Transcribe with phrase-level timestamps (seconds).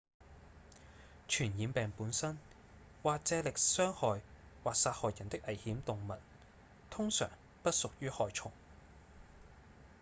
[1.29, 2.35] 傳染病本身
[3.03, 4.21] 或藉力傷害
[4.63, 6.13] 或殺害人的危險動物
[6.89, 7.29] 通常
[7.61, 8.51] 不屬於害蟲